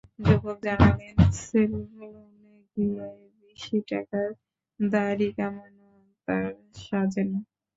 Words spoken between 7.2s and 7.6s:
না।